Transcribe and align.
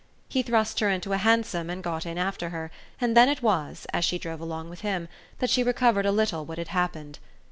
He 0.27 0.41
thrust 0.41 0.79
her 0.79 0.89
into 0.89 1.13
a 1.13 1.17
hansom 1.19 1.69
and 1.69 1.83
got 1.83 2.07
in 2.07 2.17
after 2.17 2.49
her, 2.49 2.71
and 2.99 3.15
then 3.15 3.29
it 3.29 3.43
was 3.43 3.85
as 3.93 4.03
she 4.03 4.17
drove 4.17 4.41
along 4.41 4.67
with 4.67 4.79
him 4.81 5.07
that 5.37 5.51
she 5.51 5.61
recovered 5.61 6.07
a 6.07 6.11
little 6.11 6.43
what 6.43 6.57
had 6.57 6.69
happened. 6.69 7.19